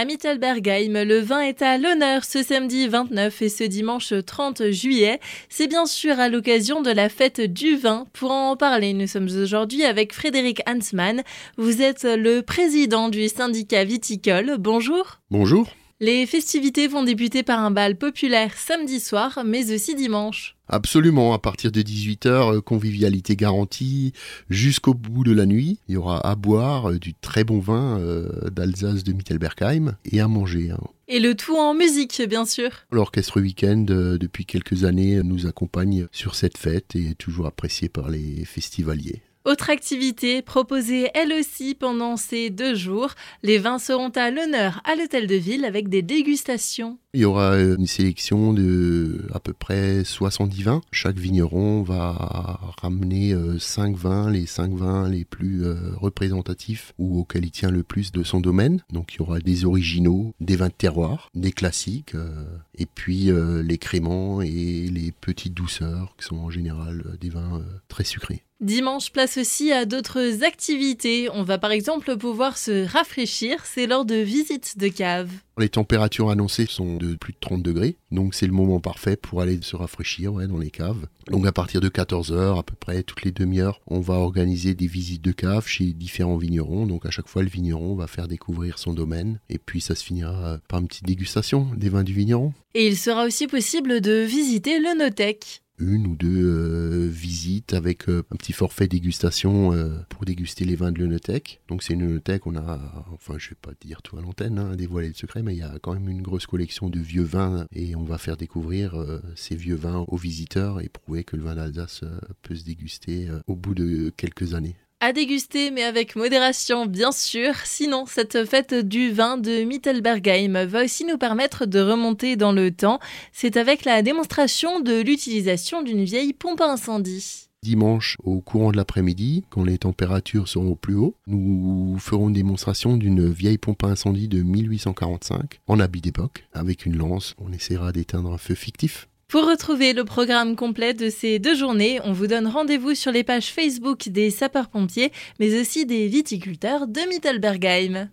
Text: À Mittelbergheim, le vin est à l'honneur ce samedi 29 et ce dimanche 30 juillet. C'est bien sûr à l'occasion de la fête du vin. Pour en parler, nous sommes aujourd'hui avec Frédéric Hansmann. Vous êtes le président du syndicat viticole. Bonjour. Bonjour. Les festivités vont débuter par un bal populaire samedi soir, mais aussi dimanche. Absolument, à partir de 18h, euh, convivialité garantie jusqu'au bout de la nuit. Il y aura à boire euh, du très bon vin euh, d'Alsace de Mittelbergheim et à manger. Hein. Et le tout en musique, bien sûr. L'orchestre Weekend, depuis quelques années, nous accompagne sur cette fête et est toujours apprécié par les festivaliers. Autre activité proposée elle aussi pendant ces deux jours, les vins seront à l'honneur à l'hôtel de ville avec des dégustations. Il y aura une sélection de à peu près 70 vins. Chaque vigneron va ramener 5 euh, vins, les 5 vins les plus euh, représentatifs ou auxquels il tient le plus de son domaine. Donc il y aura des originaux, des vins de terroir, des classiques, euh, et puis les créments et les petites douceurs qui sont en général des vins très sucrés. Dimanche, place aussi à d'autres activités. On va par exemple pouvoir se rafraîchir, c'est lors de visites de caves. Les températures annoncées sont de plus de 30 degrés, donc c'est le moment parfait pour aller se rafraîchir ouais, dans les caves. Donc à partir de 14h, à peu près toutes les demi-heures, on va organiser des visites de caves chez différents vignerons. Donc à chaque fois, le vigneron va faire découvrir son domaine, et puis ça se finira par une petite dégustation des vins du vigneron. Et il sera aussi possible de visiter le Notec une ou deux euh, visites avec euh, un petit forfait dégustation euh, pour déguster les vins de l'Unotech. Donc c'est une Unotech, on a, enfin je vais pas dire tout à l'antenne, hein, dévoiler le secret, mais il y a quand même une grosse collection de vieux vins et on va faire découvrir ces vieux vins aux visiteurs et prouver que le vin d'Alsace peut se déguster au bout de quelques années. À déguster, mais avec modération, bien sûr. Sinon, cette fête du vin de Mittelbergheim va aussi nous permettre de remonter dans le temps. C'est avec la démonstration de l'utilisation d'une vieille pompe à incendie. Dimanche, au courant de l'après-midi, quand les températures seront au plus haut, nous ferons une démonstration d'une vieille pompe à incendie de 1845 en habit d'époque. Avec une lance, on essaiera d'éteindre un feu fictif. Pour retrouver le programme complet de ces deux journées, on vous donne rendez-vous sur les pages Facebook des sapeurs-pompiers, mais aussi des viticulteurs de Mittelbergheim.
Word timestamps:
À 0.00 0.04
Mittelbergheim, 0.04 1.02
le 1.02 1.18
vin 1.18 1.40
est 1.40 1.60
à 1.60 1.76
l'honneur 1.76 2.22
ce 2.22 2.44
samedi 2.44 2.86
29 2.86 3.42
et 3.42 3.48
ce 3.48 3.64
dimanche 3.64 4.14
30 4.24 4.70
juillet. 4.70 5.18
C'est 5.48 5.66
bien 5.66 5.86
sûr 5.86 6.20
à 6.20 6.28
l'occasion 6.28 6.82
de 6.82 6.92
la 6.92 7.08
fête 7.08 7.40
du 7.40 7.76
vin. 7.76 8.06
Pour 8.12 8.30
en 8.30 8.56
parler, 8.56 8.92
nous 8.92 9.08
sommes 9.08 9.26
aujourd'hui 9.42 9.82
avec 9.84 10.12
Frédéric 10.12 10.62
Hansmann. 10.68 11.24
Vous 11.56 11.82
êtes 11.82 12.04
le 12.04 12.42
président 12.42 13.08
du 13.08 13.26
syndicat 13.26 13.82
viticole. 13.82 14.54
Bonjour. 14.60 15.18
Bonjour. 15.32 15.66
Les 16.00 16.26
festivités 16.26 16.86
vont 16.86 17.02
débuter 17.02 17.42
par 17.42 17.58
un 17.58 17.72
bal 17.72 17.98
populaire 17.98 18.56
samedi 18.56 19.00
soir, 19.00 19.40
mais 19.44 19.72
aussi 19.72 19.96
dimanche. 19.96 20.54
Absolument, 20.68 21.32
à 21.32 21.40
partir 21.40 21.72
de 21.72 21.82
18h, 21.82 22.28
euh, 22.28 22.60
convivialité 22.60 23.34
garantie 23.34 24.12
jusqu'au 24.48 24.94
bout 24.94 25.24
de 25.24 25.32
la 25.32 25.44
nuit. 25.44 25.80
Il 25.88 25.94
y 25.94 25.96
aura 25.96 26.24
à 26.24 26.36
boire 26.36 26.90
euh, 26.90 26.98
du 27.00 27.14
très 27.14 27.42
bon 27.42 27.58
vin 27.58 27.98
euh, 27.98 28.48
d'Alsace 28.50 29.02
de 29.02 29.12
Mittelbergheim 29.12 29.96
et 30.04 30.20
à 30.20 30.28
manger. 30.28 30.70
Hein. 30.70 30.86
Et 31.08 31.18
le 31.18 31.34
tout 31.34 31.56
en 31.56 31.74
musique, 31.74 32.22
bien 32.28 32.44
sûr. 32.44 32.70
L'orchestre 32.92 33.40
Weekend, 33.40 33.86
depuis 33.86 34.46
quelques 34.46 34.84
années, 34.84 35.20
nous 35.24 35.46
accompagne 35.46 36.06
sur 36.12 36.36
cette 36.36 36.58
fête 36.58 36.94
et 36.94 37.10
est 37.10 37.18
toujours 37.18 37.46
apprécié 37.46 37.88
par 37.88 38.08
les 38.08 38.44
festivaliers. 38.44 39.22
Autre 39.48 39.70
activité 39.70 40.42
proposée 40.42 41.08
elle 41.14 41.32
aussi 41.32 41.74
pendant 41.74 42.18
ces 42.18 42.50
deux 42.50 42.74
jours, 42.74 43.14
les 43.42 43.56
vins 43.56 43.78
seront 43.78 44.10
à 44.10 44.30
l'honneur 44.30 44.82
à 44.84 44.94
l'hôtel 44.94 45.26
de 45.26 45.36
ville 45.36 45.64
avec 45.64 45.88
des 45.88 46.02
dégustations. 46.02 46.98
Il 47.14 47.20
y 47.20 47.24
aura 47.24 47.58
une 47.58 47.86
sélection 47.86 48.52
de 48.52 49.22
à 49.32 49.40
peu 49.40 49.54
près 49.54 50.04
70 50.04 50.62
vins. 50.64 50.80
Chaque 50.92 51.16
vigneron 51.16 51.82
va 51.82 52.60
ramener 52.82 53.34
5 53.58 53.94
euh, 53.94 53.96
vins, 53.96 54.30
les 54.30 54.44
5 54.44 54.74
vins 54.74 55.08
les 55.08 55.24
plus 55.24 55.64
euh, 55.64 55.94
représentatifs 55.96 56.92
ou 56.98 57.18
auxquels 57.18 57.46
il 57.46 57.50
tient 57.50 57.70
le 57.70 57.82
plus 57.82 58.12
de 58.12 58.22
son 58.22 58.40
domaine. 58.40 58.82
Donc 58.92 59.14
il 59.14 59.20
y 59.20 59.22
aura 59.22 59.40
des 59.40 59.64
originaux, 59.64 60.34
des 60.40 60.56
vins 60.56 60.68
de 60.68 60.72
terroir, 60.72 61.30
des 61.34 61.52
classiques, 61.52 62.14
euh, 62.14 62.44
et 62.76 62.84
puis 62.84 63.30
les 63.64 63.78
créments 63.78 64.42
et 64.42 64.90
les 64.92 65.10
petites 65.10 65.54
douceurs 65.54 66.14
qui 66.18 66.26
sont 66.26 66.36
en 66.36 66.50
général 66.50 67.16
des 67.18 67.30
vins 67.30 67.62
très 67.88 68.04
sucrés. 68.04 68.42
Dimanche, 68.60 69.12
place 69.12 69.38
aussi 69.38 69.70
à 69.70 69.84
d'autres 69.84 70.42
activités. 70.42 71.28
On 71.32 71.44
va 71.44 71.58
par 71.58 71.70
exemple 71.70 72.16
pouvoir 72.16 72.58
se 72.58 72.84
rafraîchir, 72.84 73.64
c'est 73.64 73.86
lors 73.86 74.04
de 74.04 74.16
visites 74.16 74.76
de 74.78 74.88
caves. 74.88 75.30
Les 75.58 75.68
températures 75.68 76.28
annoncées 76.28 76.66
sont 76.68 76.96
de 76.96 77.14
plus 77.14 77.34
de 77.34 77.38
30 77.40 77.62
degrés, 77.62 77.96
donc 78.10 78.34
c'est 78.34 78.48
le 78.48 78.52
moment 78.52 78.80
parfait 78.80 79.14
pour 79.14 79.40
aller 79.40 79.60
se 79.62 79.76
rafraîchir 79.76 80.32
ouais, 80.32 80.48
dans 80.48 80.58
les 80.58 80.70
caves. 80.70 81.06
Donc 81.28 81.46
à 81.46 81.52
partir 81.52 81.80
de 81.80 81.88
14h, 81.88 82.58
à 82.58 82.62
peu 82.64 82.74
près 82.74 83.04
toutes 83.04 83.22
les 83.22 83.30
demi-heures, 83.30 83.80
on 83.86 84.00
va 84.00 84.14
organiser 84.14 84.74
des 84.74 84.88
visites 84.88 85.22
de 85.22 85.32
caves 85.32 85.68
chez 85.68 85.92
différents 85.92 86.36
vignerons. 86.36 86.86
Donc 86.86 87.06
à 87.06 87.10
chaque 87.10 87.28
fois, 87.28 87.44
le 87.44 87.48
vigneron 87.48 87.94
va 87.94 88.08
faire 88.08 88.26
découvrir 88.26 88.78
son 88.78 88.92
domaine, 88.92 89.38
et 89.48 89.58
puis 89.58 89.80
ça 89.80 89.94
se 89.94 90.02
finira 90.02 90.58
par 90.68 90.80
une 90.80 90.88
petite 90.88 91.06
dégustation 91.06 91.68
des 91.76 91.90
vins 91.90 92.04
du 92.04 92.12
vigneron. 92.12 92.52
Et 92.74 92.88
il 92.88 92.96
sera 92.96 93.24
aussi 93.24 93.46
possible 93.46 94.00
de 94.00 94.24
visiter 94.24 94.80
le 94.80 94.98
Notec 94.98 95.62
une 95.78 96.06
ou 96.06 96.16
deux 96.16 96.44
euh, 96.44 97.08
visites 97.08 97.74
avec 97.74 98.08
euh, 98.08 98.22
un 98.30 98.36
petit 98.36 98.52
forfait 98.52 98.88
dégustation 98.88 99.72
euh, 99.72 99.98
pour 100.08 100.24
déguster 100.24 100.64
les 100.64 100.76
vins 100.76 100.92
de 100.92 100.98
l'Unotech. 100.98 101.60
Donc 101.68 101.82
c'est 101.82 101.94
une 101.94 102.02
Unotech, 102.02 102.46
on 102.46 102.56
a, 102.56 103.06
enfin 103.12 103.34
je 103.38 103.50
vais 103.50 103.56
pas 103.60 103.72
dire 103.80 104.02
tout 104.02 104.18
à 104.18 104.20
l'antenne, 104.20 104.58
hein, 104.58 104.76
dévoiler 104.76 105.08
le 105.08 105.14
secret, 105.14 105.42
mais 105.42 105.54
il 105.54 105.58
y 105.58 105.62
a 105.62 105.78
quand 105.80 105.92
même 105.92 106.08
une 106.08 106.22
grosse 106.22 106.46
collection 106.46 106.90
de 106.90 107.00
vieux 107.00 107.22
vins 107.22 107.66
et 107.72 107.94
on 107.96 108.04
va 108.04 108.18
faire 108.18 108.36
découvrir 108.36 108.94
ces 109.34 109.56
vieux 109.56 109.74
vins 109.74 110.04
aux 110.08 110.16
visiteurs 110.16 110.80
et 110.80 110.88
prouver 110.88 111.24
que 111.24 111.36
le 111.36 111.42
vin 111.42 111.54
d'Alsace 111.54 112.04
peut 112.42 112.54
se 112.54 112.64
déguster 112.64 113.28
au 113.46 113.56
bout 113.56 113.74
de 113.74 114.10
quelques 114.16 114.54
années. 114.54 114.76
À 115.00 115.12
déguster, 115.12 115.70
mais 115.70 115.84
avec 115.84 116.16
modération, 116.16 116.84
bien 116.84 117.12
sûr. 117.12 117.54
Sinon, 117.64 118.04
cette 118.06 118.44
fête 118.44 118.74
du 118.74 119.12
vin 119.12 119.38
de 119.38 119.62
Mittelbergheim 119.62 120.64
va 120.66 120.82
aussi 120.82 121.04
nous 121.04 121.16
permettre 121.16 121.66
de 121.66 121.78
remonter 121.78 122.34
dans 122.34 122.50
le 122.50 122.72
temps. 122.72 122.98
C'est 123.30 123.56
avec 123.56 123.84
la 123.84 124.02
démonstration 124.02 124.80
de 124.80 125.00
l'utilisation 125.00 125.84
d'une 125.84 126.02
vieille 126.02 126.32
pompe 126.32 126.60
à 126.60 126.72
incendie. 126.72 127.48
Dimanche, 127.62 128.16
au 128.24 128.40
courant 128.40 128.72
de 128.72 128.76
l'après-midi, 128.76 129.44
quand 129.50 129.62
les 129.62 129.78
températures 129.78 130.48
seront 130.48 130.70
au 130.70 130.76
plus 130.76 130.96
haut, 130.96 131.14
nous 131.28 131.96
ferons 132.00 132.26
une 132.26 132.34
démonstration 132.34 132.96
d'une 132.96 133.30
vieille 133.30 133.58
pompe 133.58 133.84
à 133.84 133.88
incendie 133.88 134.26
de 134.26 134.42
1845 134.42 135.60
en 135.68 135.78
habit 135.78 136.00
d'époque. 136.00 136.44
Avec 136.52 136.86
une 136.86 136.96
lance, 136.96 137.36
on 137.38 137.52
essaiera 137.52 137.92
d'éteindre 137.92 138.32
un 138.32 138.38
feu 138.38 138.56
fictif. 138.56 139.08
Pour 139.30 139.46
retrouver 139.46 139.92
le 139.92 140.06
programme 140.06 140.56
complet 140.56 140.94
de 140.94 141.10
ces 141.10 141.38
deux 141.38 141.54
journées, 141.54 142.00
on 142.02 142.12
vous 142.12 142.26
donne 142.26 142.46
rendez-vous 142.46 142.94
sur 142.94 143.12
les 143.12 143.24
pages 143.24 143.52
Facebook 143.52 144.08
des 144.08 144.30
sapeurs-pompiers, 144.30 145.12
mais 145.38 145.60
aussi 145.60 145.84
des 145.84 146.06
viticulteurs 146.06 146.86
de 146.86 147.02
Mittelbergheim. 147.10 148.06